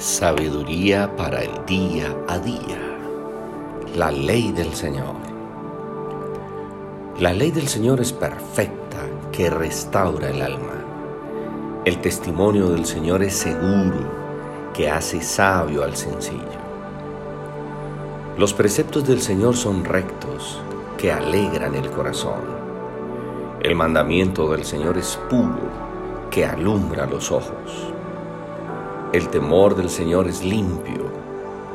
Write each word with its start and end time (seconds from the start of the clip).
Sabiduría 0.00 1.14
para 1.14 1.42
el 1.42 1.66
día 1.66 2.16
a 2.26 2.38
día. 2.38 2.80
La 3.94 4.10
ley 4.10 4.50
del 4.50 4.72
Señor. 4.72 5.14
La 7.18 7.34
ley 7.34 7.50
del 7.50 7.68
Señor 7.68 8.00
es 8.00 8.10
perfecta, 8.10 8.96
que 9.30 9.50
restaura 9.50 10.30
el 10.30 10.40
alma. 10.40 11.82
El 11.84 12.00
testimonio 12.00 12.70
del 12.70 12.86
Señor 12.86 13.22
es 13.22 13.34
seguro, 13.34 14.70
que 14.72 14.88
hace 14.88 15.20
sabio 15.20 15.84
al 15.84 15.94
sencillo. 15.94 16.60
Los 18.38 18.54
preceptos 18.54 19.06
del 19.06 19.20
Señor 19.20 19.54
son 19.54 19.84
rectos, 19.84 20.62
que 20.96 21.12
alegran 21.12 21.74
el 21.74 21.90
corazón. 21.90 22.40
El 23.62 23.74
mandamiento 23.74 24.50
del 24.50 24.64
Señor 24.64 24.96
es 24.96 25.18
puro, 25.28 25.60
que 26.30 26.46
alumbra 26.46 27.04
los 27.04 27.30
ojos. 27.30 27.92
El 29.12 29.28
temor 29.28 29.74
del 29.74 29.90
Señor 29.90 30.28
es 30.28 30.44
limpio, 30.44 31.10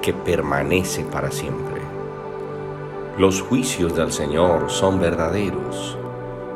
que 0.01 0.13
permanece 0.13 1.03
para 1.03 1.31
siempre. 1.31 1.81
Los 3.17 3.41
juicios 3.41 3.93
del 3.93 4.13
Señor 4.13 4.71
son 4.71 5.01
verdaderos, 5.01 5.97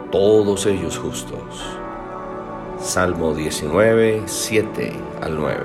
todos 0.09 0.65
ellos 0.67 0.97
justos. 0.97 1.65
Salmo 2.79 3.33
19, 3.33 4.23
7 4.25 4.93
al 5.21 5.35
9. 5.35 5.59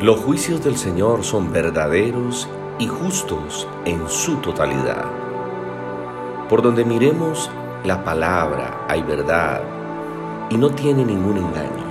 Los 0.00 0.20
juicios 0.20 0.62
del 0.62 0.76
Señor 0.76 1.24
son 1.24 1.52
verdaderos 1.52 2.48
y 2.78 2.86
justos 2.86 3.66
en 3.84 4.08
su 4.08 4.36
totalidad. 4.36 5.04
Por 6.48 6.62
donde 6.62 6.84
miremos 6.84 7.50
la 7.84 8.04
palabra 8.04 8.86
hay 8.86 9.02
verdad 9.02 9.62
y 10.48 10.56
no 10.56 10.70
tiene 10.70 11.04
ningún 11.04 11.38
engaño. 11.38 11.89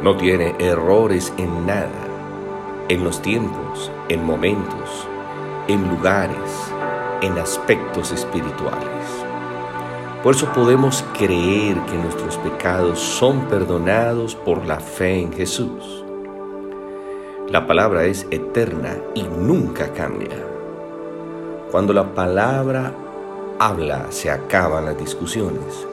No 0.00 0.16
tiene 0.16 0.54
errores 0.60 1.32
en 1.38 1.66
nada, 1.66 1.90
en 2.88 3.02
los 3.02 3.20
tiempos, 3.20 3.90
en 4.08 4.24
momentos, 4.24 5.08
en 5.66 5.88
lugares, 5.88 6.72
en 7.20 7.36
aspectos 7.36 8.12
espirituales. 8.12 8.86
Por 10.22 10.36
eso 10.36 10.46
podemos 10.52 11.04
creer 11.18 11.80
que 11.86 11.96
nuestros 11.96 12.36
pecados 12.36 13.00
son 13.00 13.40
perdonados 13.46 14.36
por 14.36 14.64
la 14.66 14.78
fe 14.78 15.20
en 15.20 15.32
Jesús. 15.32 16.04
La 17.48 17.66
palabra 17.66 18.04
es 18.04 18.24
eterna 18.30 18.98
y 19.16 19.24
nunca 19.24 19.92
cambia. 19.94 20.46
Cuando 21.72 21.92
la 21.92 22.14
palabra 22.14 22.92
habla 23.58 24.06
se 24.10 24.30
acaban 24.30 24.84
las 24.84 24.96
discusiones 24.96 25.87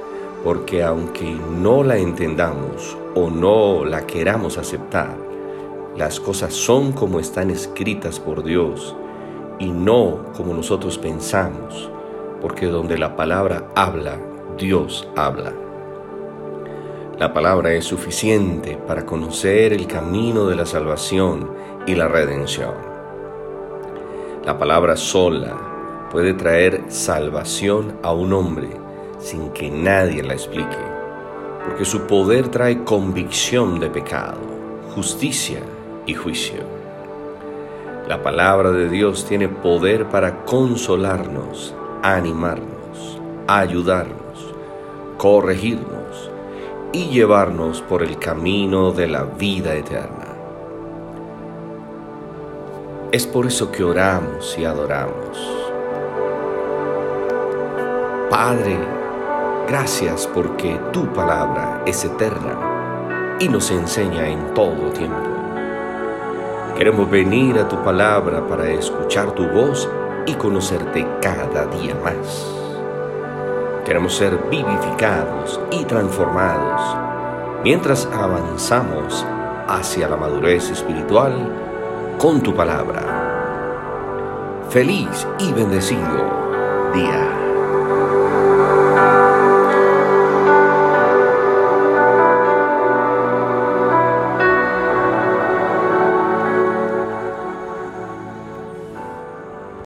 porque 0.46 0.84
aunque 0.84 1.36
no 1.60 1.84
la 1.84 1.98
entendamos 1.98 2.96
o 3.16 3.32
no 3.32 3.84
la 3.84 4.06
queramos 4.06 4.60
aceptar, 4.60 5.18
las 5.98 6.20
cosas 6.20 6.54
son 6.54 6.92
como 6.92 7.20
están 7.20 7.50
escritas 7.50 8.20
por 8.20 8.44
Dios 8.44 8.96
y 9.58 9.72
no 9.72 10.32
como 10.38 10.54
nosotros 10.54 11.00
pensamos, 11.00 11.90
porque 12.44 12.68
donde 12.68 12.96
la 13.00 13.16
palabra 13.16 13.72
habla, 13.76 14.20
Dios 14.56 15.10
habla. 15.16 15.52
La 17.18 17.34
palabra 17.34 17.74
es 17.74 17.86
suficiente 17.86 18.78
para 18.78 19.04
conocer 19.04 19.74
el 19.74 19.88
camino 19.88 20.46
de 20.46 20.56
la 20.58 20.68
salvación 20.68 21.50
y 21.88 21.96
la 21.96 22.08
redención. 22.08 22.76
La 24.46 24.60
palabra 24.60 24.96
sola 24.96 26.08
puede 26.12 26.36
traer 26.36 26.84
salvación 26.90 27.98
a 28.04 28.14
un 28.14 28.32
hombre 28.32 28.85
sin 29.26 29.50
que 29.50 29.72
nadie 29.72 30.22
la 30.22 30.34
explique, 30.34 30.78
porque 31.66 31.84
su 31.84 32.02
poder 32.02 32.50
trae 32.50 32.84
convicción 32.84 33.80
de 33.80 33.90
pecado, 33.90 34.38
justicia 34.94 35.62
y 36.06 36.14
juicio. 36.14 36.62
La 38.08 38.22
palabra 38.22 38.70
de 38.70 38.88
Dios 38.88 39.26
tiene 39.26 39.48
poder 39.48 40.06
para 40.10 40.46
consolarnos, 40.46 41.74
animarnos, 42.04 43.20
ayudarnos, 43.48 44.54
corregirnos 45.18 46.30
y 46.94 47.06
llevarnos 47.06 47.82
por 47.82 48.04
el 48.04 48.20
camino 48.20 48.92
de 48.92 49.08
la 49.08 49.24
vida 49.24 49.74
eterna. 49.74 50.28
Es 53.12 53.26
por 53.26 53.48
eso 53.48 53.72
que 53.72 53.84
oramos 53.84 54.56
y 54.56 54.66
adoramos. 54.66 55.66
Padre, 58.30 58.78
Gracias 59.68 60.28
porque 60.28 60.80
tu 60.94 61.12
palabra 61.12 61.82
es 61.88 62.06
eterna 62.06 63.38
y 63.40 63.50
nos 63.50 63.72
enseña 63.72 64.28
en 64.28 64.54
todo 64.54 64.92
tiempo. 64.92 65.18
Queremos 66.78 67.10
venir 67.10 67.58
a 67.58 67.68
tu 67.68 67.84
palabra 67.84 68.46
para 68.48 68.70
escuchar 68.70 69.32
tu 69.32 69.48
voz 69.48 69.90
y 70.28 70.36
conocerte 70.36 71.08
cada 71.20 71.66
día 71.66 71.96
más. 71.96 72.46
Queremos 73.86 74.16
ser 74.16 74.38
vivificados 74.52 75.60
y 75.72 75.84
transformados 75.86 76.82
mientras 77.64 78.08
avanzamos 78.14 79.26
hacia 79.68 80.08
la 80.08 80.16
madurez 80.16 80.70
espiritual 80.70 81.34
con 82.20 82.42
tu 82.42 82.54
palabra. 82.54 83.02
Feliz 84.70 85.28
y 85.40 85.52
bendecido 85.54 86.92
día. 86.94 87.45